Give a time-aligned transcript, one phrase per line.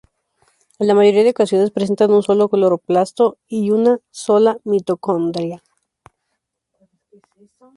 [0.79, 5.61] En la mayoría de ocasiones presentan un solo cloroplasto y una sola mitocondria.